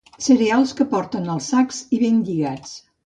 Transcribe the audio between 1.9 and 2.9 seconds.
i ben lligats.